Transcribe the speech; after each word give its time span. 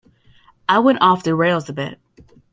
I 0.67 0.79
went 0.79 0.97
off 0.99 1.21
the 1.23 1.35
rails 1.35 1.69
a 1.69 1.73
bit. 1.73 1.99